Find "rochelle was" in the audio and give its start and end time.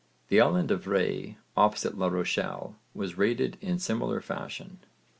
2.07-3.19